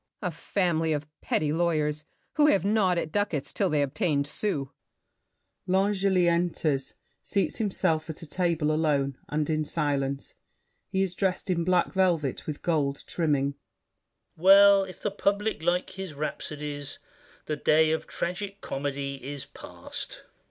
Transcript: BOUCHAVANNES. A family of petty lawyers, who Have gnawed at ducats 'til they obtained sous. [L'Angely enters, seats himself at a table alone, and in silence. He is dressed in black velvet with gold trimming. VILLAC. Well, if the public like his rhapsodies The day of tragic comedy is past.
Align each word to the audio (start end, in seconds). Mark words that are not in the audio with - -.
BOUCHAVANNES. 0.21 0.35
A 0.35 0.41
family 0.41 0.93
of 0.93 1.21
petty 1.21 1.53
lawyers, 1.53 2.05
who 2.33 2.47
Have 2.47 2.65
gnawed 2.65 2.97
at 2.97 3.11
ducats 3.11 3.53
'til 3.53 3.69
they 3.69 3.83
obtained 3.83 4.25
sous. 4.25 4.69
[L'Angely 5.67 6.25
enters, 6.27 6.95
seats 7.21 7.57
himself 7.57 8.09
at 8.09 8.23
a 8.23 8.25
table 8.25 8.71
alone, 8.71 9.15
and 9.29 9.47
in 9.47 9.63
silence. 9.63 10.33
He 10.89 11.03
is 11.03 11.13
dressed 11.13 11.51
in 11.51 11.63
black 11.63 11.93
velvet 11.93 12.47
with 12.47 12.63
gold 12.63 13.03
trimming. 13.05 13.53
VILLAC. 14.37 14.43
Well, 14.43 14.83
if 14.85 14.99
the 15.03 15.11
public 15.11 15.61
like 15.61 15.91
his 15.91 16.15
rhapsodies 16.15 16.97
The 17.45 17.57
day 17.57 17.91
of 17.91 18.07
tragic 18.07 18.59
comedy 18.61 19.23
is 19.23 19.45
past. 19.45 20.23